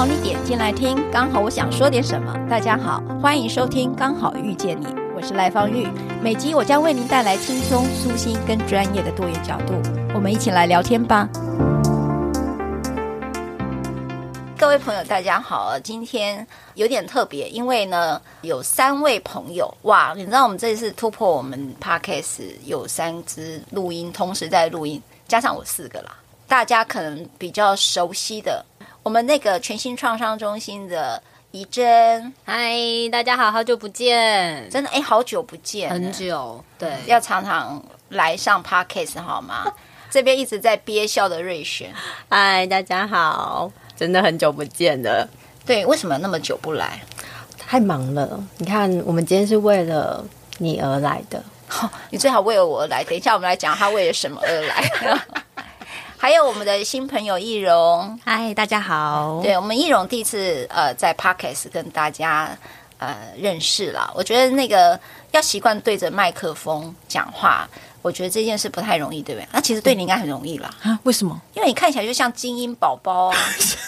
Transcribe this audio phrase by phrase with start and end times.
[0.00, 2.34] 好你点进来听，刚好我想说点什么。
[2.48, 5.86] 大家好，欢迎收听《刚好遇见你》，我是赖芳玉。
[6.22, 9.74] 每集我将为您带来轻松、舒心跟专业的多元角度，
[10.14, 11.28] 我们一起来聊天吧。
[14.56, 16.46] 各位朋友，大家好，今天
[16.76, 26.16] 有点特别，因为呢有三位朋友哇，你知道我们这次突破我们 Podcast 有三支录音同时在录音，加上我四个啦。
[26.48, 28.64] 大家可能比较熟悉的，
[29.02, 31.20] 我们那个全新创伤中心的
[31.52, 32.76] 怡珍，嗨，
[33.10, 39.64] 大家好，好久不见，真的哎，好久不见，很久，对，要常常来上 Podcast 好吗？
[40.10, 41.90] 这边一直在憋笑的瑞璇，
[42.28, 43.72] 嗨，大家好。
[43.96, 45.26] 真的很久不见了，
[45.64, 47.00] 对，为什么那么久不来？
[47.58, 48.38] 太忙了。
[48.58, 50.22] 你看，我们今天是为了
[50.58, 53.02] 你而来的，哦， 你最好为了我而来。
[53.04, 55.16] 等一下，我们来讲他为了什么而来。
[56.22, 59.40] 还有我们的新朋友易容，嗨，大家好。
[59.42, 62.54] 对，我们易容第一次呃在 Podcast 跟大家
[62.98, 64.12] 呃认识了。
[64.14, 65.00] 我觉得那个
[65.30, 67.66] 要习惯对着麦克风讲话。
[68.02, 69.48] 我觉得这件事不太容易，对不对？
[69.50, 70.70] 那其实对你应该很容易啦。
[70.82, 70.98] 啊？
[71.04, 71.40] 为什么？
[71.54, 73.36] 因为你看起来就像精英宝宝啊，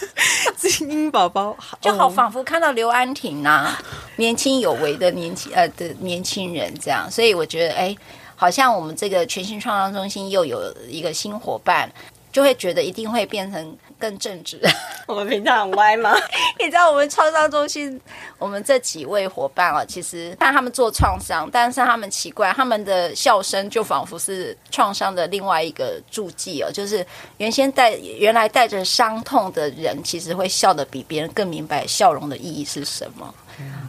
[0.56, 3.78] 精英宝宝就好，仿佛看到刘安婷啊，
[4.16, 7.10] 年轻有为的年轻呃的年轻人这样。
[7.10, 7.94] 所以我觉得，哎，
[8.36, 11.90] 好像我们这个全新创造中心又有一个新伙伴，
[12.32, 13.76] 就会觉得一定会变成。
[14.02, 14.60] 更正直，
[15.06, 16.12] 我们平常很歪吗？
[16.58, 18.00] 你知道我们创伤中心，
[18.36, 33.32] 我们这几位伙伴啊，其实看他们做创伤，但是他们奇怪，他们的笑声就仿佛是创伤的另外一个注记哦，就是原先带原来带着伤痛的人，其实会笑得比别人更明白笑容的意义是什么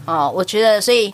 [0.06, 0.30] 啊？
[0.30, 1.12] 我觉得，所以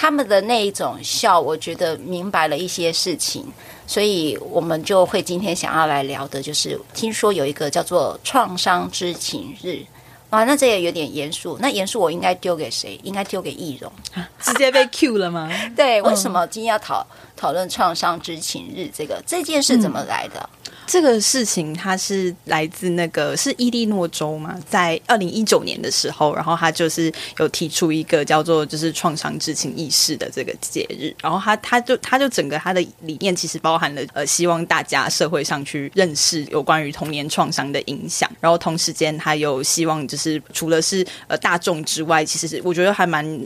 [0.00, 3.44] 他们的那一种笑，我觉得明白了一些事情。
[3.86, 9.84] 所以，我们就会今天想要来聊的，就是听说有一个叫做“创伤知情日”
[10.30, 11.58] 啊，那这也有点严肃。
[11.60, 12.98] 那严肃，我应该丢给谁？
[13.02, 13.92] 应该丢给易容，
[14.40, 15.50] 直接被 Q 了吗？
[15.76, 20.40] 对，为什么今天要讨讨论“创伤知情日”这个这件事怎么来的？
[20.40, 20.59] 嗯
[20.90, 43.40] 这个事情，它是来自那个是伊利诺州嘛，在二零一九年的时候，然后他就是有提出一个叫做就是创伤知情意识的这个节日，然后他他就他就整个他的理念其实包含了呃，希望大家社会上去认识有关于童年创伤的影响，然后同时间他有希望就是除了是呃大众之外，其实是我觉得还蛮。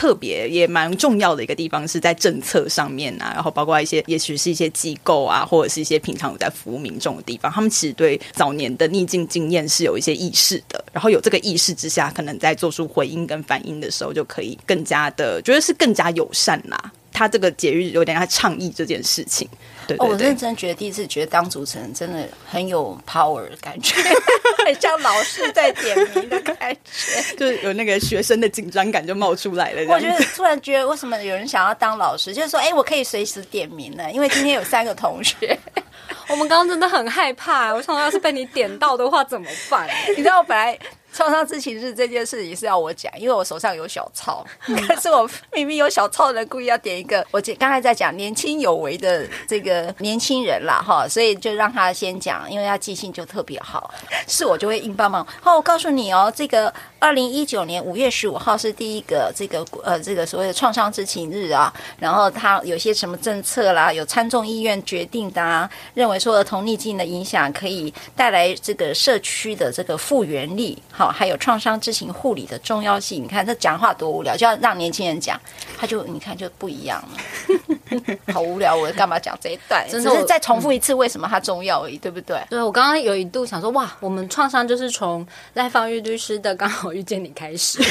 [0.00, 16.90] 特别也蛮重要的一个地方是在政策上面啊，然后包括一些，也许是一些机构啊，或者是一些平常有在服务民众的地方，他们其实对早年的逆境经验是有一些意识的，然后有这个意识之下，可能在做出回应跟反应的时候，就可以更加的觉得是更加友善啦。
[17.20, 19.46] 他这个节日有点在倡议这件事情。
[19.86, 23.94] 对对对，哦，我认真觉得第一次觉得当主持人真的很有 power 的感觉，
[24.64, 29.82] 很像老师在点名的感觉，就是有那个学生的紧张感就冒出来了。
[29.92, 35.58] 我觉得突然觉得为什么有人想要当老师，就是说，哎，我可以随时点名呢，因为今天有三个同学。
[36.28, 39.86] 我们刚刚真的很害怕，我想要是被你点到的话怎么办？
[40.16, 40.78] 你知道我本来。
[41.12, 47.26] 创伤知情日这件事情是要我讲，因为我手上有小抄， 可是我明明有小抄的人故意要点一个。
[47.30, 53.92] 我刚才在讲年轻有为的这个年轻人啦，哈，所以就让他先讲，因为他记性就特别好，
[54.28, 55.26] 是我就会硬帮忙。
[55.40, 70.80] 好，我告诉你哦，这个二零一九年五月十五号是第一个这个呃这个所谓的创伤知情日啊，然后他有些什么政策啦，有参众议院决定的啊，认为说儿童逆境的影响可以带来这个社区的这个复原力。
[71.00, 73.24] 好，还有创伤知情护理的重要性。
[73.24, 75.40] 你看这讲话多无聊，就要让年轻人讲，
[75.78, 78.18] 他就你看就不一样了。
[78.34, 79.82] 好无聊，我干嘛讲这一段？
[79.88, 82.38] 只是再重复一次为什么它重要而已，对不对？
[82.50, 87.82] 对，我刚刚有一度想说，哇，我们创伤就是从赖芳玉律师的刚好遇见你开始。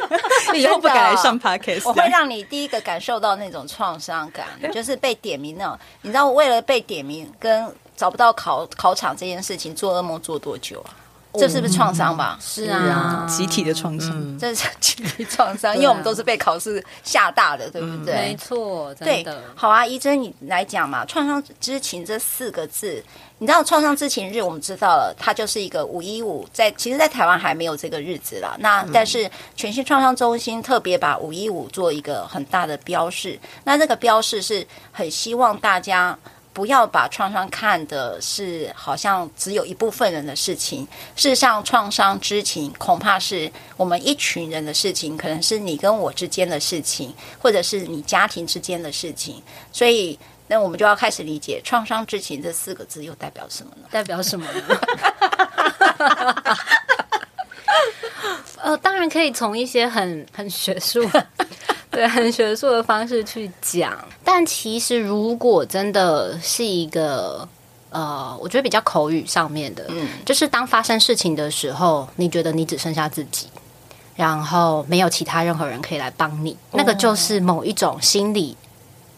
[0.56, 5.78] 以后不敢来上 Podcast，我会让你第一个感受到那种创伤感，就是被点名那种。
[6.00, 10.96] 你知道，我为了被点名跟找不到考考场这件事情，做噩梦做多久啊？
[11.34, 12.36] 这是不是创伤吧？
[12.38, 18.14] 嗯、是啊，集体的创伤，嗯、这是集体创伤，因为我们都是被考试吓大的，对不对？
[18.14, 19.32] 没错，真的。
[19.32, 21.04] 对，好啊，怡珍，你来讲嘛。
[21.06, 23.02] 创伤知情这四个字，
[23.38, 28.56] 你知道创伤知情日，我们知道了，它就是一个五一五，在其实，在台湾还没有这个日子了。
[28.60, 36.18] 那但是全新创伤中心特别把五一五做一个很大的标示，那这个标示是很希望大家。
[36.52, 40.86] 不要把创伤看的是好像只有一部分人的事情。
[41.16, 49.42] 事实上，创伤之情恐怕是我们一群人的事情，可能是你跟我之间的事情，或者是你家庭之间的事情。
[49.72, 53.88] 所以，那我们就要开始理解“创伤之情”这四个字又代表什么呢？
[53.90, 54.62] 代表什么呢？
[58.62, 61.02] 呃，当然可以从一些很很学术，
[61.92, 63.96] 对，很学术的方式去讲。
[64.24, 67.46] 但其实，如果真的是一个
[67.90, 73.46] 呃，我觉得比较口语上面的，嗯，就是当发生事情的时候，你觉得你只剩下自己，
[74.16, 78.56] 然后没有其他任何人可以来帮你，那个就是某一种心理。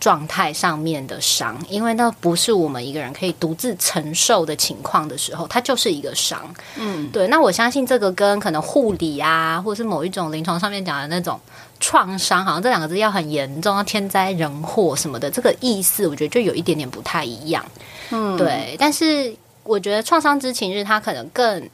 [0.01, 6.55] 状态上面的伤，因为那不是我们一个人可以独自承受的情况的时候，它就是一个伤。
[6.77, 7.27] 嗯，对。
[7.29, 11.41] 那我相信这个跟可能护理啊，或者是某一种临床上面讲的那种
[11.87, 17.63] 创伤，好像这两个字要很严重，天灾人祸什么的，这个意思我觉得就有一点点不太一样。
[18.09, 18.75] 嗯，对。
[18.79, 21.69] 但是我觉得创伤知情日它可能更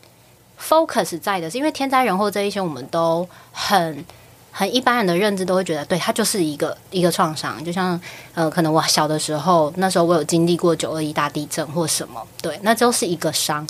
[0.61, 4.05] focus 在的是，因为天灾人祸这一些我们都很。
[4.53, 7.99] 很一般人的认知都会觉得，对，它就是一个一个创伤，就像
[8.35, 13.65] 呃，可能我小的时候，那时候我有经历过九二一大地震或什么，对，那就是一个伤。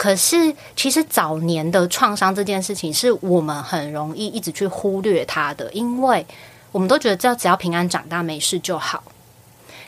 [0.00, 6.24] 可是其实早年的创伤这件事情，是我们很容易一直去忽略它的，因为
[6.72, 9.04] 我们都觉得只要只要平安长大没事就好。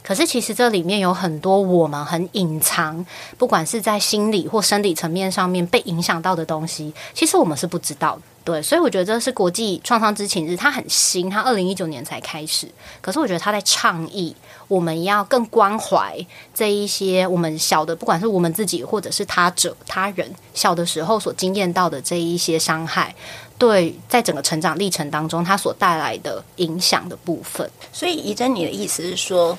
[0.02, 3.04] 可是其实这里面有很多我们很隐藏，
[3.38, 8.22] 不管是在心理或生理层面上面被影响到的东西，其实我们是不知道的。
[8.44, 12.66] 对，所以我觉得这是国际创伤知情日，它很新，它二零一九年才开始。
[13.00, 14.34] 可是我觉得他在倡议，
[14.66, 16.18] 我们要更关怀
[16.52, 23.14] 这一些我们小的，不管是我们自己或者是他者他人小的时候所经验到的这一些伤害，
[23.56, 27.70] 对，在整个成长历程当中，它所带来的影响的部分。
[27.92, 29.56] 所以怡珍，你的意思是说，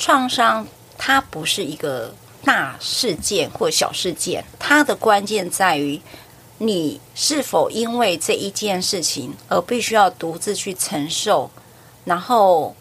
[0.00, 0.66] 创伤
[0.98, 2.12] 它不是一个
[2.42, 6.00] 大事件或小事件，它的关键在于。
[6.62, 11.50] 你是否因为这一件事情而必须要独自去承受？
[12.04, 12.76] 然后，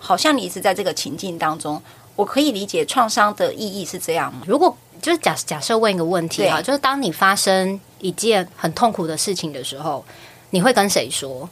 [0.00, 1.80] 好像你一直在这个情境当中，
[2.16, 4.42] 我可以理解创伤的意义是这样吗？
[4.44, 10.04] 如果就是假假设问一个问题啊，就是当你发生一件很痛苦的事情的时候，
[10.50, 11.48] 你会跟谁说？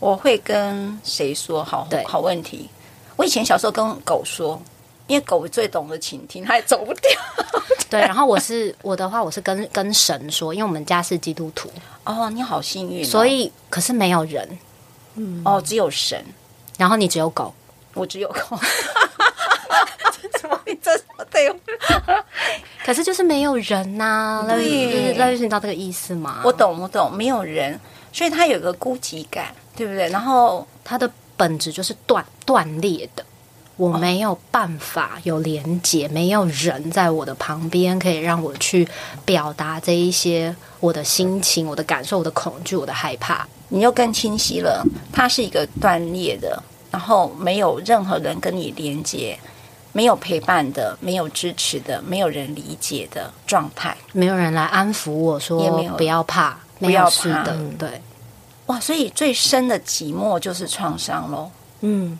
[0.00, 1.62] 我会跟谁说？
[1.62, 2.68] 好，好问题。
[3.16, 4.60] 我以前小时候跟狗说。
[5.06, 7.10] 因为狗最懂得倾听，它也走不掉。
[7.90, 11.70] 对，然后我是我的话，我是跟跟神说，因为我们家是基督徒。
[12.04, 13.06] 哦，你好幸运哦。
[13.06, 14.58] 所以，可是没有人。
[15.16, 15.42] 嗯。
[15.44, 16.24] 哦，只有神。
[16.78, 17.52] 然后你只有狗，
[17.92, 18.58] 我只有狗。
[20.40, 21.54] 怎么会这么对？
[22.82, 24.42] 可是就是没有人呐。
[24.48, 26.40] 那就是那就是你知道这个意思吗？
[26.42, 27.78] 我懂，我懂，没有人，
[28.10, 30.08] 所以他有个孤寂感，对不对？
[30.08, 33.24] 然后他的本质就是断断裂的。
[33.76, 38.86] 我没有办法有连接，没有人在我的旁边可以让我去
[39.24, 43.44] 表达这一些我的心情、我的感受、我的恐惧、我的害怕。
[43.70, 49.36] 你又更清晰了，它是一个断裂的，然后没有任何人跟你连接，
[49.90, 58.00] 没有陪伴的，没有支持的，没有人理解的状态，没有人来安抚我说，也没有不要怕，不要怕的，对。
[58.66, 61.50] 哇，所以最深的寂寞就是创伤喽。
[61.80, 62.18] 嗯。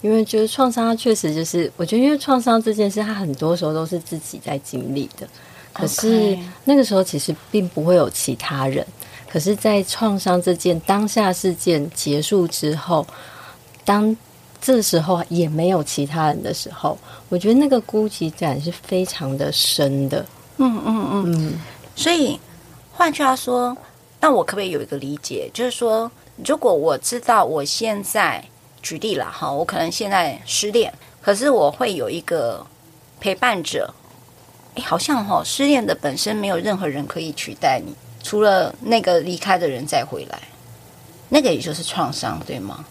[0.00, 5.24] 因为就是创伤，它确实就是我觉得，因为创伤这件事，它很多时候都是自己在经历的。
[5.72, 8.84] 可是那个时候其实并不会有其他人。
[9.30, 13.06] 可是，在创伤这件当下事件结束之后，
[13.84, 14.14] 当
[14.60, 16.98] 这时候也没有其他人的时候，
[17.28, 20.26] 我觉得那个孤寂感是非常的深的。
[20.56, 21.54] 嗯嗯嗯嗯。
[21.94, 22.38] 所以
[22.90, 23.76] 换句话说，
[24.22, 26.10] 那我可不可以有一个理解，就是说，
[26.46, 28.42] 如果我知道我现在。
[28.84, 32.66] 举例了哈，我可能现在失恋，可是我会有一个
[33.20, 33.94] 陪伴者。
[34.74, 37.94] 哎，好像哈，失恋的本身没有任何人可以取代你，
[38.24, 40.36] 除了那个离开的人再回来，
[41.28, 42.84] 那个也就是创伤，对吗？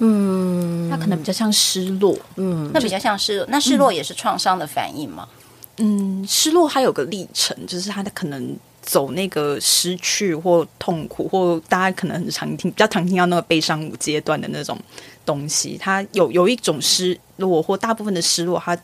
[0.00, 5.26] 嗯，那可能比较像失落，嗯，那比较像失落，那失落也是创伤的反应吗？
[5.78, 8.54] 嗯，失落它有个历程，就是它的可能。
[8.84, 14.78] 走那个失去或痛苦，或大家可能很常听，比较常听到那个悲伤五阶段的那种
[15.24, 15.78] 东西。
[15.80, 18.78] 它有有一种失落，或大部分的失落，它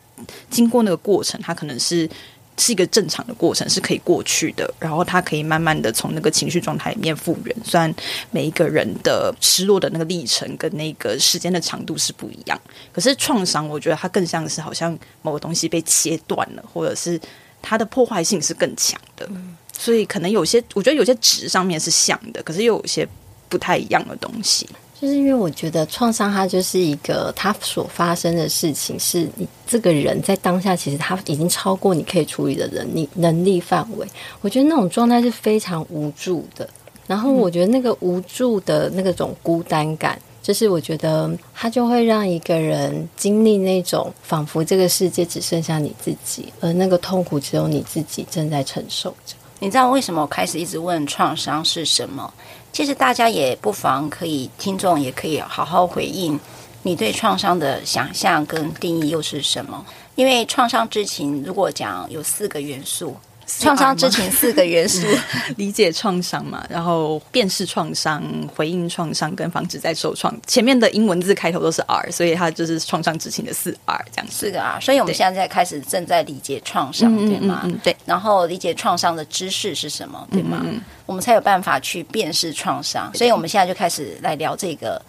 [0.49, 2.09] 经过那个过程，它可能是
[2.57, 4.73] 是一个正常的过程，是可以过去的。
[4.79, 7.55] 然后它可以慢慢的从那个情绪状态里面复原。
[7.63, 7.93] 虽然
[8.31, 12.59] 每一个人的失落的那个历程跟那个时间的长度是不一样，
[12.91, 17.21] 可是创伤，我觉得它更像是好像某个东西被切断了，或者是
[17.61, 19.29] 它的破坏性是更强的。
[19.77, 23.07] 所以可能有些，我觉得有些值上面是像的，可是又有些
[23.49, 24.67] 不太一样的东西。
[24.99, 34.07] 就是因为我觉得创伤它就是一个，它所发生的事情是你这个人在当下，其实他已经超过你可以处理的能力能力范围。
[34.41, 36.69] 我觉得那种状态是非常无助的。
[37.07, 49.33] 然后我觉得那个无助的那个种孤单感，就是我觉得它就会让一个人经历那种仿佛这个世界只剩下你自己，而那个痛苦只有你自己正在承受着。
[49.63, 52.33] 你知道为什么我开始一直问创伤是什么？
[52.73, 56.39] 其实大家也不妨可以，听众也可以好好回应
[56.81, 59.85] 你对创伤的想象跟定义又是什么？
[60.15, 63.15] 因为创伤之情，如果讲有四个元素。
[63.59, 65.05] 创伤知情四个元素：
[65.57, 68.23] 理解创伤嘛，然后辨识创伤、
[68.55, 70.33] 回应创伤跟防止再受创。
[70.47, 74.33] 前面的英文字开头都是 R，所以它就是创伤知情的四 R 这样子。
[74.33, 77.61] 四个 R，所以我们现在在开始正在理解创伤，对吗？
[77.63, 77.95] 嗯，对。
[78.05, 80.59] 然后理解创伤的知识是什么，对吗？
[80.63, 83.11] 嗯嗯，我们才有办法去辨识创伤。
[83.13, 85.01] 所以我们现在就开始来聊这个。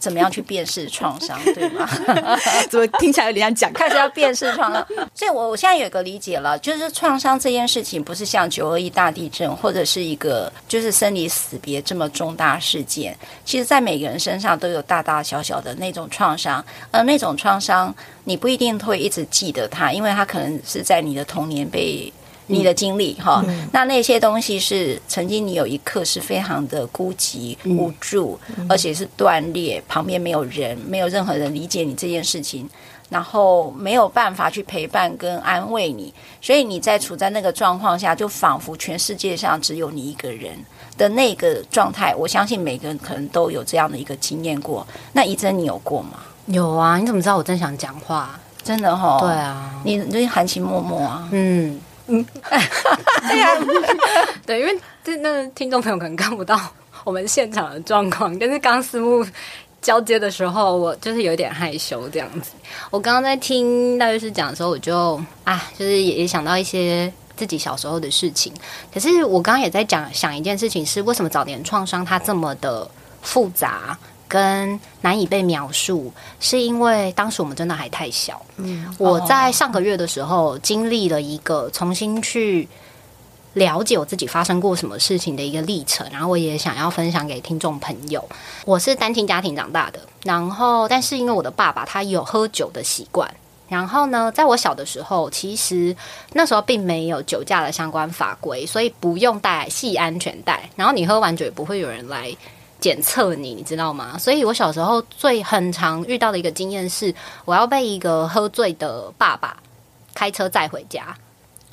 [0.00, 1.88] 怎么样去辨识创伤， 对吗？
[2.68, 3.72] 怎么听起来有点像讲？
[3.72, 22.12] 开始要辨识创伤，所以我我现在有一个理解了，就是创伤这件事情不是像九二一大地震或者是一个就是生离死别这么重大事件，其实在每个人身上都有大大小小的那种创伤，而那种创伤你不一定会一直记得它，因为它可能是在你的童年被。
[22.50, 32.68] 你的经历哈，嗯、那那些东西是曾经你有一刻是非常的孤寂无助，嗯、而且是断裂，旁边没有人，没有任何人理解你这件事情，
[33.08, 40.52] 然后没有办法去陪伴跟安慰你，所以你在处在那个状况下，就仿佛全世界上只有你一个人
[40.98, 42.14] 的那个状态。
[42.14, 44.86] 我相信每个人可能都有这样的一个经验过。
[45.12, 46.18] 那怡珍，你有过吗？
[46.46, 48.38] 有啊，你怎么知道我正想讲话？
[48.62, 51.80] 真的哈、哦，对啊，你你含情脉脉啊，嗯。
[52.10, 52.26] 嗯，
[53.28, 53.48] 对呀，
[54.44, 56.60] 对，因为这那听众朋友可能看不到
[57.04, 59.24] 我们现场的状况，但是刚私募
[59.80, 62.50] 交接的时候，我就是有点害羞这样子。
[62.90, 68.52] 我刚刚在听大律师讲的时候，我就啊，就是也也想到一些自己小时候的事情。
[68.92, 72.90] 可是我刚刚也在讲想一件事情，是为什么早年创伤它这么的
[73.22, 73.96] 复杂？
[74.30, 78.40] 跟难以被描述，是因为当时我们真的还太小。
[78.58, 82.68] 嗯，我在上个月的时候经历了一个重新去
[83.54, 88.24] 了解我自己发生过什么事情的一个历程，然后我也想要分享给听众朋友。
[88.64, 93.28] 我是单亲家庭长大的，然后但是因为我的爸爸他有喝酒的习惯，
[93.68, 95.96] 然后呢，在我小的时候，其实
[96.34, 102.32] 那时候并没有酒驾的相关法规，所以不用带系安全带，然后你喝完酒也不会有人来。
[102.80, 104.16] 检测你，你知道吗？
[104.18, 109.56] 所以我小时候最很常遇到的一个经验是，我要被一个喝醉的爸爸
[110.14, 111.14] 开车载回家。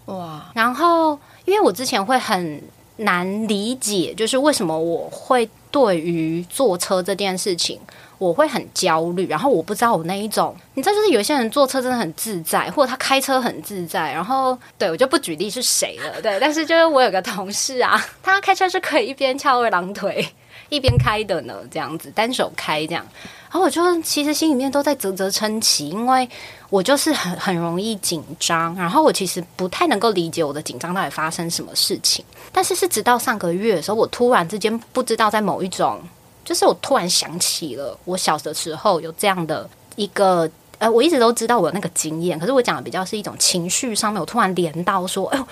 [0.05, 0.45] 哇！
[0.53, 2.61] 然后因为我之前会很
[2.97, 7.79] 难理解，就是为什么我会对于坐车这件事情
[8.17, 9.27] 我会很焦虑。
[9.27, 14.11] 然后我不知道我那一种，你知道，就是有些人坐车真的很自在，或者他开车很自在。
[14.11, 20.27] 然后对我就不举例是谁了，对，但是就是我有个同事啊，他开车是可以一边翘二郎腿。
[20.69, 23.05] 一边开的呢，这样子单手开这样，
[23.49, 26.29] 然后我就其实心里面都在啧啧称奇，因为
[26.69, 32.23] 我就是很很容易紧张，然后我其实不太能够理解我的紧张到底发生什么事情。
[32.51, 36.01] 但是是直到上个月的时候，我突然之间不知道在某一种，
[36.43, 45.47] 就是我突然想起了我小的时候有这样的一个，呃，我一直都知道我有那个经验，可是我讲的比较是一种情绪上面，我突然连到说，哎呦。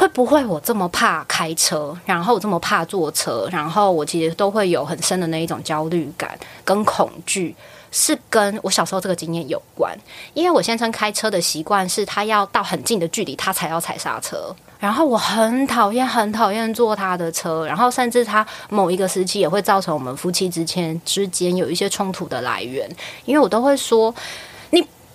[0.00, 7.54] 会不会我这么怕开车，然后我这么怕坐车，然后我其实都会有很深的那一种焦虑感跟恐惧，
[7.92, 9.94] 是跟我小时候这个经验有关。
[10.32, 22.90] 因为我先生开车的习惯是他要到很近的距离他才要踩刹车，然后我很讨厌很讨厌坐他的车，然后甚至他某一个时期也会造成我们夫妻之间之间有一些冲突的来源，
[23.26, 24.14] 因为我都会说。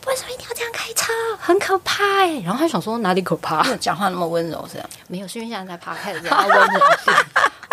[0.08, 1.12] 为什么一定要这样开车？
[1.40, 2.40] 很可怕哎！
[2.46, 3.64] 然后他想说哪里可怕？
[3.78, 4.90] 讲话那么温柔是这样？
[5.08, 6.80] 没有，是因为现在在趴开始比较温柔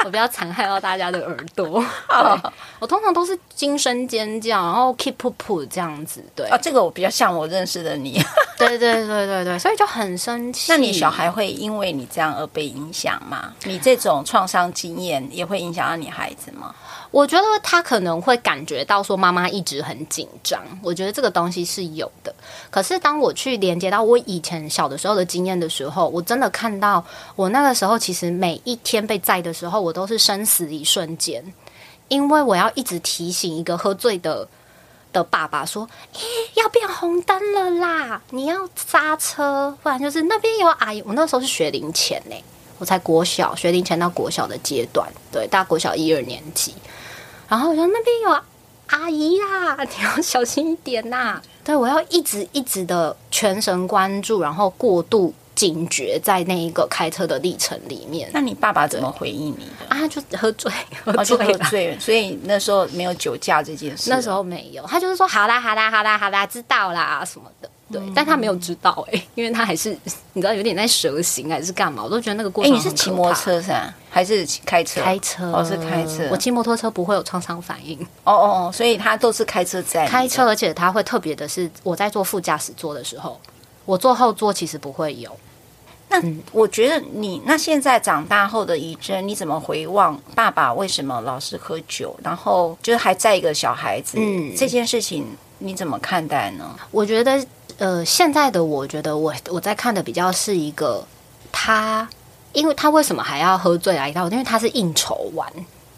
[0.05, 1.85] 我不要残害到大家的耳朵。
[2.81, 6.25] 我通常都是惊声尖叫，然后 keep up 这样子。
[6.35, 8.21] 对啊，这个我比较像我认识的你。
[8.59, 10.73] 对对对对对，所以就很生气。
[10.73, 13.53] 那你小孩会因为你这样而被影响吗？
[13.65, 16.75] 你这种创伤经验也会影响到你孩子吗？
[17.13, 22.35] 我觉得他可能会感觉到说妈妈一直很紧张，我觉得这个东西是有的。
[22.71, 27.05] 可是当我去连接到我以前小的时候的经验的时候，我真的看到
[27.37, 31.45] 我那个时候其实每一天被载的时候，我都是生死一瞬间，
[32.09, 34.47] 因为我要一直提醒一个喝醉的
[35.13, 36.21] 的爸爸说：“诶，
[36.55, 42.35] 要变红灯了啦，你要刹车，不然就是那边有阿姨。”我那时候是学龄前呢，
[42.79, 46.75] 我才国小学龄前到国小的阶段，对，大国小一二年级。
[47.49, 48.43] 然后我说那边有
[48.87, 58.29] 阿姨啦，你要小心一点呐、对，我要一直一直的全神关注，然后过度警觉在那一个开车的历程里面。
[58.33, 59.87] 那你爸爸怎么回应你的？
[59.89, 60.73] 啊，就喝醉，
[61.05, 64.11] 喝醉，喝醉，所以那时候没有酒驾这件事。
[64.11, 67.71] 那时候没有，他就是说好啦，好啦，好啦，好啦，知道啦什么的。
[67.93, 69.97] 对，但他没有知道哎、欸， 因为他还是
[70.33, 72.73] 你知道有点在蛇形还是干嘛，我都觉得那个过程。
[72.73, 73.95] 哎、欸，你是骑摩托车是吧？
[74.11, 75.03] 还是开车？
[75.03, 76.29] 开车，哦，是开车。
[76.31, 78.01] 我骑摩托车不会有创伤反应。
[78.25, 83.39] 哦哦哦，所以他都是开车在开车，而且他会特别的是，我在坐副驾驶座的时候，
[83.85, 85.31] 我坐后座其实不会有。
[86.09, 86.23] 那
[86.53, 95.27] 我觉得你那现在长大后的怡臻，你怎么回望爸爸为什么老是喝酒，然后就是还在一个小孩子，嗯，这件事情
[95.59, 96.69] 你怎么看待呢？
[96.91, 97.43] 我觉得，
[97.79, 101.07] 呃，现在的我觉得我我在看的比较是一个
[101.51, 102.09] 他，
[102.53, 104.29] 因为他为什么还要喝醉来一套？
[104.29, 105.51] 因为他是应酬玩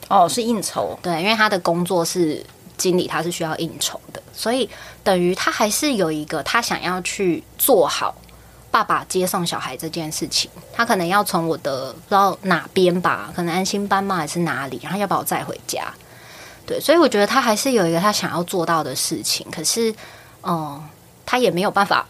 [0.09, 2.45] 哦，是应酬，对，因为他的工作是
[2.77, 4.69] 经理，他是需要应酬的，所以
[5.03, 8.15] 等于他还是有一个他想要去做好。
[8.71, 15.85] 爸爸接送小孩这件事情，他可能要从我的不知道哪边吧，可能安心班吗还是哪里，然后要把我载回家。
[16.67, 19.95] 对，所以我觉得他还是有一个他想要做到的事情，可是，
[20.43, 20.83] 嗯，
[21.27, 22.07] 他也没有办法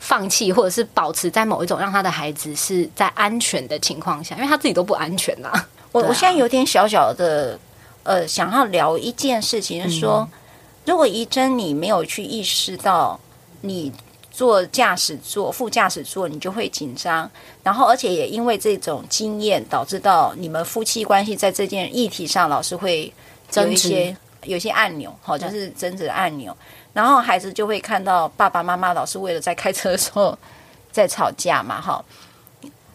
[0.00, 5.68] 放弃，或者是保持在某一种让他的孩子是在安全的情况下，因为他自己都不安全呐、啊。
[5.92, 7.58] 我我现在有点小小的
[8.02, 10.38] 呃，想要聊一件事情，就是说，嗯、
[10.86, 13.18] 如果怡珍你没有去意识到
[13.60, 13.92] 你。
[14.36, 17.30] 坐驾驶座、副驾驶座，你就会紧张，
[17.62, 23.10] 然后而且也因为这种经验，导致到你们夫妻关系在这件议题上老是会
[23.54, 26.54] 有一些有一些按钮，好，就是争执的按钮，
[26.96, 30.36] 然后孩子就会看到爸爸妈妈老是为了在开车的时候
[30.90, 32.02] 在吵架嘛，哈，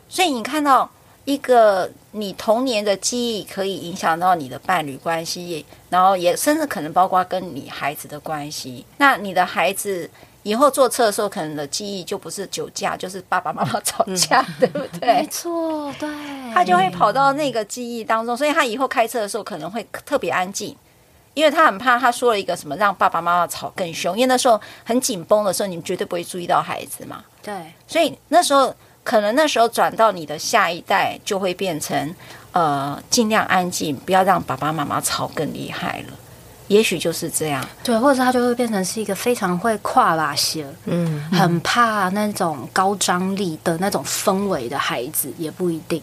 [0.09, 0.89] 所以你看到
[1.25, 10.09] 一个你童年的记忆可以影响到你的伴侣关系，然后也甚至可能包括跟你孩子的关系，那你的孩子。
[10.43, 15.07] 以后坐车的时候，可能的记忆就不是酒驾，就是爸爸妈妈吵架，嗯、 对不对？
[15.07, 16.09] 没错，对。
[16.51, 20.75] 他就会跑到那个记忆当中，所以他以后开车的时候可能会特别安静，
[21.33, 24.15] 因为他很怕他说了一个什么让爸爸妈妈吵更凶。
[24.15, 27.23] 因为那时候很紧绷的时候，你们绝对不会注意到孩子嘛。
[27.41, 27.53] 对。
[27.87, 28.73] 所以那时候
[29.03, 32.15] 可能那时候转到你的下一代，就会变成
[32.51, 36.13] 呃尽量安静，不要让爸爸妈妈吵更厉害了。
[36.67, 46.01] 也许就是这样，对，或者是他就会变成是一个非常会跨拉些，嗯，很怕那种高张力的那种氛围的孩子，也不一定。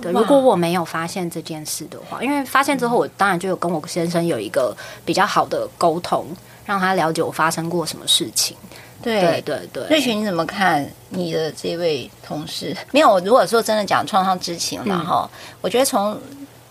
[0.00, 6.26] 对，如果我没有发现这件事的话，因为发现之后，我当然就有跟我先生有一个比较好的沟通，
[6.64, 8.56] 让他了解我发生过什么事情。
[9.02, 12.76] 对对对，瑞群你怎么看你的这位同事？
[12.92, 16.18] 没有，如果说真的讲创伤知情了哈，嗯，我觉得从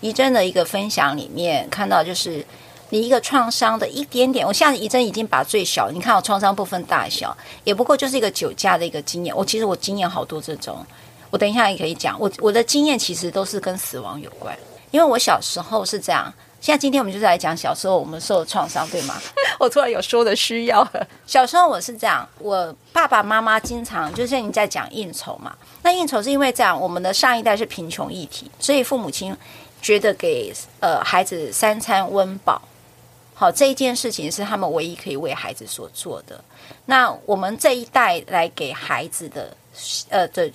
[0.00, 2.44] 怡珍的一个分享里面看到就是。
[2.90, 9.36] 你一个创伤的一点点，我现在怡珍已经把最小，你看我创伤部分大小，也不过就是一个酒驾的一个经验。
[9.36, 10.78] 我其实我经验好多这种，
[11.30, 12.18] 我等一下也可以讲。
[12.18, 14.56] 我我的经验其实都是跟死亡有关，
[14.90, 16.32] 因为我小时候是这样。
[16.60, 19.14] 现在今天我们就是来讲小时候我们受的创伤，对吗？
[19.60, 20.86] 我突然有说的需要。
[21.24, 29.36] 小时候我是这样，我爸爸妈妈经常就是像你在讲应酬嘛，那应酬是因为这样，我们的上一代是贫穷一体，所以父母亲
[29.80, 32.60] 觉得给呃孩子三餐温饱。
[33.34, 36.42] 好，这一件事情是他们唯一可以为孩子所做的。
[36.86, 39.56] 那我们这一代来给孩子的，
[40.08, 40.50] 呃的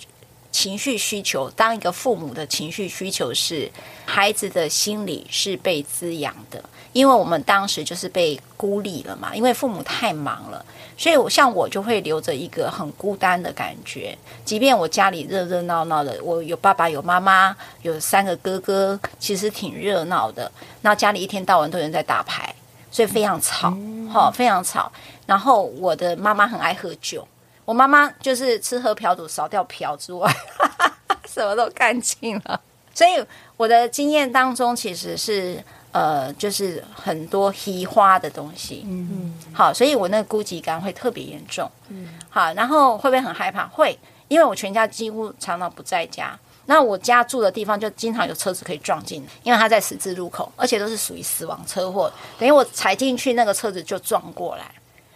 [0.54, 3.68] 情绪需求，当一个父母的情绪需求是，
[4.06, 6.62] 孩子的心理是被滋养的，
[6.92, 10.64] 因为我们当时就是被孤立了嘛，因为父母太忙了，
[10.96, 14.16] 所以我像我就会留着一个很孤单的感觉。
[14.44, 20.52] 即便我家里热热闹闹的，我有爸爸有妈妈，有三个哥哥，其实挺热闹的。
[20.82, 22.54] 那家里一天到晚都有人在打牌。
[22.92, 23.70] 所以非常吵，
[24.08, 24.92] 哈、嗯，非常吵。
[25.26, 27.26] 然后我的妈妈很爱喝酒，
[27.64, 30.30] 我妈妈就是吃喝嫖赌，少掉嫖之外，
[31.26, 32.60] 什么都干净了。
[32.94, 33.24] 所以
[33.56, 39.54] 我的经验当中，其实是呃，就是很多虚花的东西，嗯嗯。
[39.54, 42.08] 好，所以我那个孤寂感会特别严重，嗯。
[42.28, 43.66] 好，然后会不会很害怕？
[43.66, 43.98] 会，
[44.28, 46.38] 因为我全家几乎常常不在家。
[46.66, 52.10] 那我家住的地方就经常有车子可以撞进，因为它在十字路口，而且都是属于死亡车祸。
[52.38, 54.64] 等于我踩进去，那个车子就撞过来。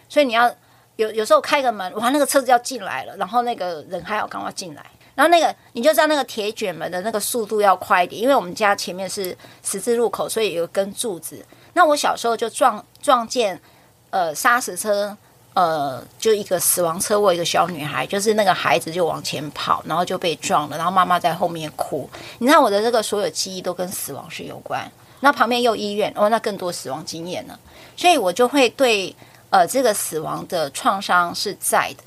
[0.08, 0.52] 所以你要
[0.98, 4.84] 有有时候开个门，哇，那个车子要进来了，然后那个人还要赶快进来。
[5.14, 11.44] 然后那个你就知道那个铁卷门的那个速度要快一点，因为我们家前面是十字路口，所以有根柱子。
[11.72, 13.58] 那我小时候就撞撞见
[14.11, 15.16] 呃砂石车。
[15.54, 22.08] 呃，就一个死亡车祸，一个小女孩，就是那个孩子就往前跑，然后就被撞了，然后妈妈在后面哭。
[22.38, 24.88] 你看我的这个所有记忆都跟死亡是有关。
[25.18, 27.58] 那旁边又医院，哦，那更多死亡经验了，
[27.96, 29.12] 所以我就会对
[29.50, 32.04] 呃这个死亡的创伤是在的，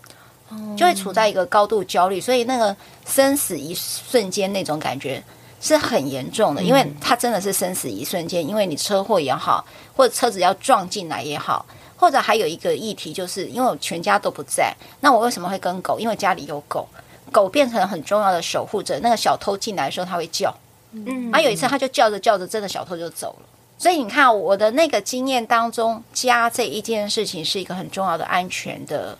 [0.78, 2.76] 就会处在一个高度焦虑，所以那个
[3.06, 5.24] 生死一瞬间那种感觉，
[5.60, 8.46] 是很严重的，因为它真的是生死一瞬间。
[8.48, 11.66] 因为你车祸也好，或者车子要撞进来也好，
[11.98, 16.00] 或者还有一个议题，就是因为我全家都不在，那我为什么会跟狗？
[16.00, 16.88] 因为家里有狗，
[17.32, 19.00] 狗变成很重要的守护者。
[19.00, 20.54] 那个小偷进来的时候，它会叫，
[20.92, 23.46] 嗯，啊，有一次它就叫着叫着，真的小偷就走了。
[23.82, 29.18] 所以你看，我的那个经验当中，家这一件事情是一个很重要的安全的。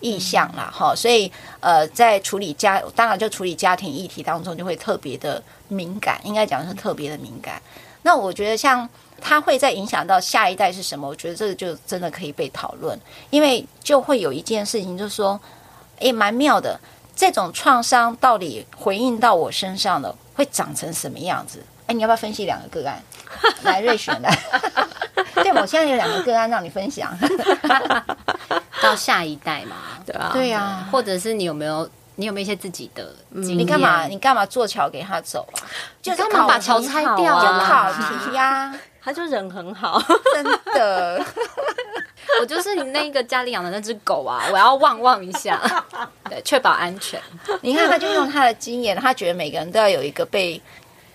[0.00, 7.60] 意向啦，哈，所以呃，在处理家，当然就处理家庭议题当中，就会特别的敏感，应该讲是特别的敏感。
[8.02, 8.88] 那我觉得，像
[9.20, 11.08] 它会再影响到下一代是什么？
[11.08, 12.96] 我觉得这个就真的可以被讨论，
[13.30, 15.40] 因为就会有一件事情，就是说，
[15.98, 16.78] 诶，蛮妙的，
[17.16, 21.60] 这种创伤到底回应到我身上了，会长成什么样子？
[21.88, 23.02] 诶，你要不要分析两个个案？
[23.64, 24.30] 来，瑞璇来。
[25.42, 27.16] 对，我现在有两个个案让你分享。
[28.80, 33.58] 到下一代嘛，对啊，对呀，或者是你有没有，你有没有一些自己的经验？
[33.58, 34.04] 你干嘛？
[34.06, 35.58] 你干嘛做桥给他走啊？
[36.00, 37.66] 就是干嘛把桥拆掉啊？
[37.66, 38.72] 考题呀，
[39.02, 40.00] 他就人很好，
[40.34, 41.24] 真的。
[42.40, 45.60] 我就是你那个家里养的那只狗啊，我要旺旺一下，
[46.28, 47.20] 对，确保安全。
[47.62, 50.60] 你看，他就用他的经验，他觉得每个人都要有一个被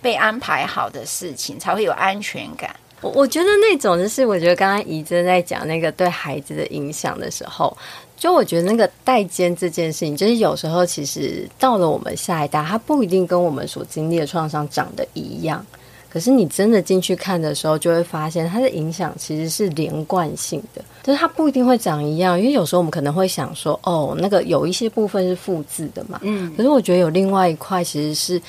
[0.03, 2.75] 被安排好的事情，才会有安全感。
[3.01, 7.75] 我我觉得那种就是，我觉得刚刚怡真在讲那个对孩子的影响的时候，
[8.15, 15.65] 就我觉得那个代间这件事情，就是有时候其实到了我们下一代，他不一定跟我们所经历的创伤长得一样，
[16.09, 28.41] 可是你真的进去看的时候，就会发现它的影响其实是连贯性的，就是它不一定会长一样，因为有时候我们可能会想说，哦，那个有一些部分是复制的嘛，嗯，可是我觉得有另外一块其实是。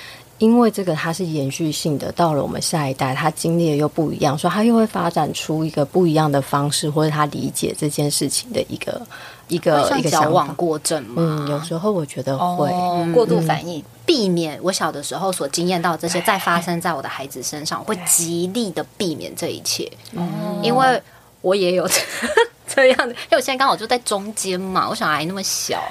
[0.45, 9.01] 因为这个它是延续性的，到了我们下一代，他经历的又不一样，所以他又会发展出一个不一样的方式，或者他理解这件事情的一个
[9.49, 11.15] 一个一个矫枉过正嘛。
[11.17, 19.91] 嗯，有时候我觉得会、哦、过度反应、嗯，避免我小的时候所经验到这些再发生在我的孩子身上，会极力的避免这一切。
[20.13, 21.01] 嗯，因为
[21.41, 21.89] 我也有
[22.69, 25.83] 这样的，因为我现在刚好就在中间嘛，我小孩那么小。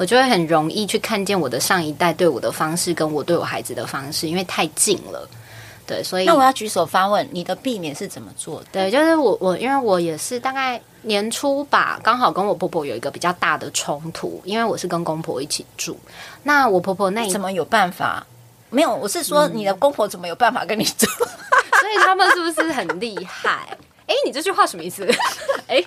[0.00, 5.28] 我就会很容易去看见我的上一代对我的方式，跟我对我孩子的方式，因为太近了。
[5.86, 8.66] 对，所以那我要举手发问，你的避免是怎么做的？
[8.72, 15.94] 对，就是我我因为我也是大概年初吧，刚好跟我婆婆有一个比较大的冲突，因为我是跟公婆一起住。
[16.44, 18.26] 那我婆婆那怎么有办法？
[18.70, 21.04] 没有，我是说你的公婆怎么有办法跟你住？
[21.04, 21.28] 嗯、
[21.78, 23.76] 所以他们是不是很厉害？
[24.10, 25.06] 哎，你这句话什么意思？
[25.68, 25.80] 哎，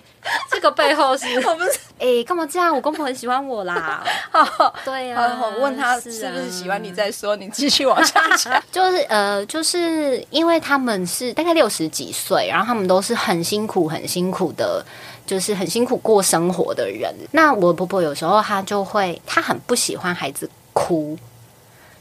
[0.50, 1.72] 这个背后是 我不是？
[2.00, 2.74] 哎，干嘛这样？
[2.74, 4.02] 我公婆很喜欢我啦。
[4.86, 8.64] 对呀、啊，我问他是不是喜欢你再说，你继续往下讲。
[8.72, 14.82] 就是呃，就是因为他们是大概六十几岁，然后他们都是很辛苦、很辛苦的，
[15.28, 17.14] 就是很辛苦过生活的人。
[17.32, 21.18] 那我婆婆有时候她就会，她很不喜欢孩子哭，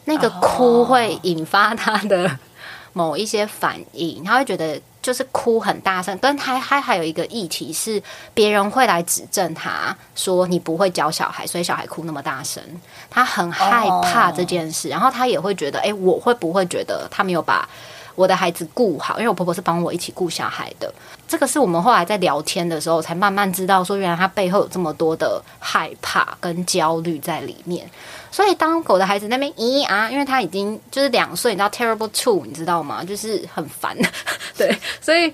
[0.05, 2.39] 那个哭会引发她的
[2.93, 4.81] 某一些反应，他会觉得。
[5.03, 8.01] 就是哭很大声，跟他还还有一个议题是，
[8.33, 12.63] 别人会来指证他说，你不会教小孩，所以小孩哭那么大声，
[13.11, 17.69] 他很害怕这件事，然后他也会觉得，哎，我会不会觉得他没有把
[18.15, 19.19] 我的孩子顾好？
[19.19, 20.95] 因为我婆婆是帮我一起顾小孩的，
[21.33, 27.91] 这个是我们后来在聊天的时候才慢慢知道，说原来他背后有这么多的害怕跟焦虑在里面。
[28.31, 33.03] 所以当狗的孩子那边咦啊，因为他已经就是两岁，你知道 terrible two，你知道吗？
[33.03, 33.97] 就是很烦，
[34.59, 35.33] 对，所以，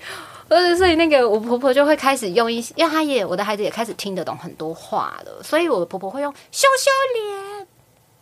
[0.76, 7.66] 所以那个我婆婆就会开始用一些，因为他也我的孩子也开始听得懂很多话了，所以我的婆婆会用羞羞脸，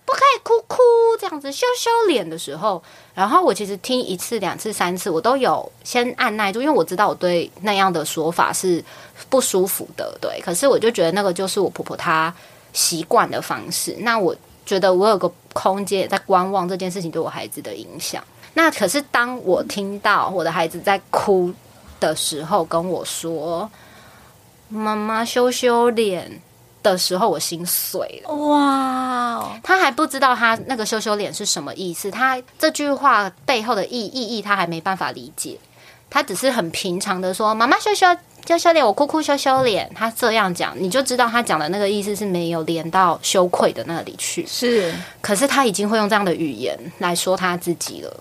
[0.07, 0.79] 不可以哭哭
[1.21, 2.83] 这样子羞羞脸的时候，
[3.15, 8.83] 然后我其实听一次、两次、三次，我都有先按耐住，因为我知道我对那样的说法是
[9.29, 12.33] 不舒服的，对，可是我就觉得那个就是我婆婆她
[12.73, 14.35] 习惯的方式，那我。
[14.67, 18.21] 觉得我有个空间在观望这件事情对我孩子的影响。
[18.53, 21.55] 那可是当我听到我的孩子在哭
[22.01, 23.71] 的时候跟我说
[24.69, 26.43] “妈妈羞羞脸”
[26.91, 28.35] 的时候，我心碎了。
[28.35, 29.59] 哇！
[29.63, 35.59] 他还不知道他那个羞羞脸是什么意思，他这句话背后的意意义他还没办法理解。
[36.09, 38.07] 他只是很平常的说“妈妈羞羞”。
[38.47, 39.91] 羞羞脸，我哭哭羞羞脸。
[39.93, 44.47] 他这样讲，你就知道他讲的那个意思是没有连到羞愧的那里去。
[44.47, 48.21] 是，可是他已经会用这样的语言来说他自己了。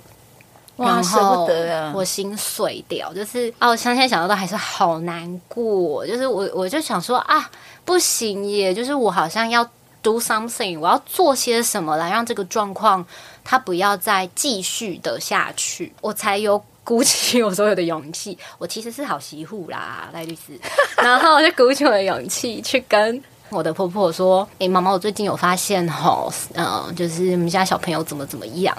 [0.78, 1.94] 哇，舍不得啊！
[1.96, 6.06] 我心碎掉，就是哦，我现在想到都还是好难过。
[6.08, 7.48] 就是我，我就想说啊，
[7.86, 8.74] 不行耶！
[8.74, 9.64] 就是我好像要
[10.02, 13.06] do something，我要做些什么来让这个状况
[13.44, 16.62] 它不要再继续的下去，我才有。
[16.86, 20.56] 鼓起我所有的勇气，我其实是好媳妇啦，赖律师。
[21.02, 23.20] 然后我就鼓起我的勇气去跟
[23.50, 28.78] 我的婆婆说：“诶，妈妈，我最近有发现吼，嗯、呃，就是我们家小朋友怎么怎么样。”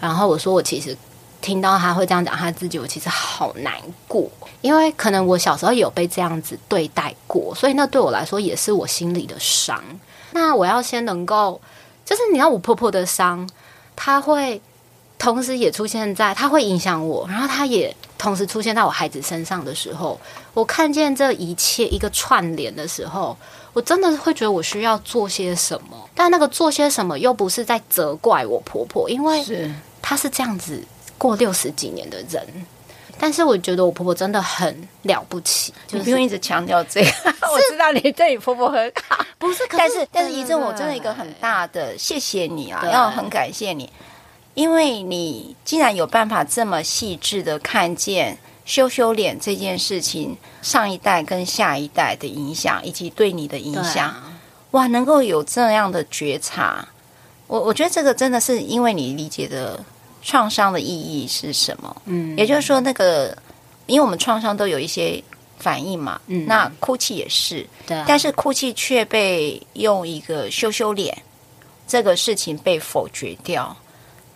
[0.00, 0.96] 然后我说：“我其实
[1.40, 3.74] 听到他会这样讲他自己，我其实好难
[4.06, 4.28] 过，
[4.60, 9.82] 因为可能我小时候也有被这样子对待过，所以那对我来说也是我心里的伤。
[10.32, 11.60] 那我要先能够，
[12.04, 13.48] 就是你要我婆婆的伤，
[13.96, 14.60] 她会
[15.18, 20.20] 同时也出现在，她会影响我，然后她也。”同时出现在我孩子身上的时候，
[20.52, 23.36] 我看见这一切一个串联的时候，
[23.72, 25.96] 我真的会觉得我需要做些什么。
[26.16, 29.70] 但那个做些什么又不是在责怪我婆婆，因为
[30.02, 30.82] 她是这样子
[31.18, 32.42] 过六十几年的人。
[33.20, 37.10] 但是我觉得我婆婆真的很了不起，就是、你不用一直强调这个。
[37.52, 39.64] 我知道你对你婆婆很好， 不是？
[39.76, 43.90] 但是但是怡珍，我真的一个很大的谢谢你啊，要很感谢你。
[44.54, 54.32] 因为你竟然有办法这么细致的看见羞羞脸这件事情，上一代跟下一代的影响，以及对你的影响，啊、
[54.72, 56.86] 哇，能够有这样的觉察，
[57.48, 59.84] 我我觉得这个真的是因为你理解的
[60.28, 62.02] 创伤的意义是什么？
[62.04, 63.34] 嗯，也就是说，那个
[63.86, 65.24] 因为我们创伤都有一些
[65.58, 71.16] 反应嘛，嗯，那哭泣也是，对、啊，但是哭泣却被用一个羞羞脸
[71.86, 73.74] 这个事情被否决掉。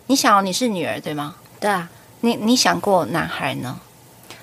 [0.07, 1.35] 你想，你是女儿对吗？
[1.59, 1.87] 对啊，
[2.21, 3.79] 你你想过男孩呢？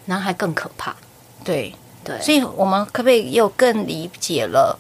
[0.04, 0.94] 男孩更可怕。
[1.42, 4.78] 对对，所以我们可不可以又更理解了？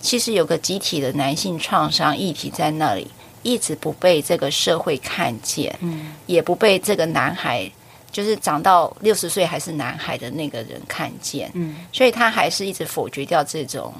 [0.00, 3.10] 其实有个集体的男性创伤议题在那里，
[3.42, 7.70] 一直不被这个社会看见，嗯，也不被这个男孩，
[8.10, 13.92] 就是长到六十岁还是男孩的那个人看见，嗯，所以他还是一直否决掉这种。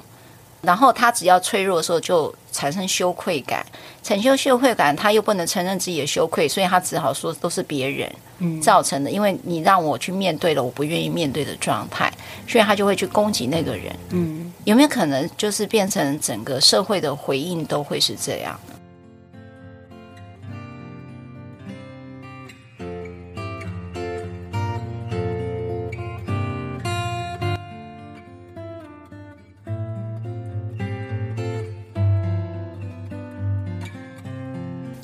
[0.61, 3.65] 然后他只要脆弱的时候，就产生羞愧感，
[4.01, 9.09] 产生羞愧感，他又不能承认自己的羞愧，所以他只好说都是别人造成的。
[9.09, 12.09] 嗯，因为你让我去面对了我不愿意面对的状态，
[12.47, 13.93] 所以他就会去攻击那个人。
[14.11, 18.57] 嗯，有没有可能就是变成整个社会的回应都会是这样？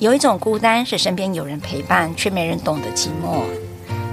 [0.00, 3.42] 有一种孤单是身边有人陪伴，却没人懂得寂寞；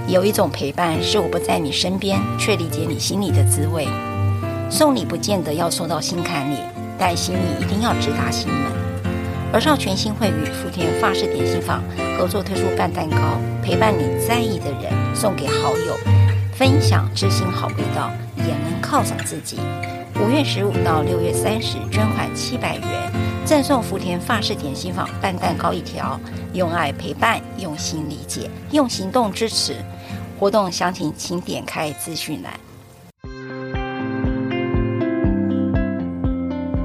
[0.06, 3.88] 有一种陪伴是我不在你身边，却理解你心里的滋味。
[4.68, 6.58] 送礼不见得要送到心坎里，
[6.98, 8.70] 但心意一定要直达心门。
[9.50, 11.82] 而少权心会与福田法式点心坊
[12.18, 13.16] 合作推出拌蛋糕，
[13.62, 15.96] 陪伴你在意的人，送给好友，
[16.52, 19.56] 分享知心好味道，也能犒赏自己。
[20.20, 22.86] 五月十五到六月三十，捐款七百元。
[23.48, 26.20] 赠送福田法式点心坊半蛋糕一条，
[26.52, 29.76] 用爱陪伴，用心理解，用行动支持。
[30.38, 32.52] 活动详情请点开资讯栏。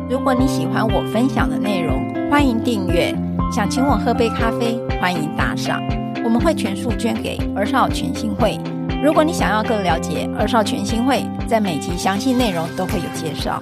[0.10, 3.13] 如果你喜欢我分享的内容，欢迎订阅。
[3.52, 5.84] 想请我喝杯咖啡，欢迎打赏，
[6.23, 8.58] 我们会全数捐给儿少全心会。
[9.04, 13.62] 如果你想要更了解儿少全心会，在每集详细内容都会有介绍。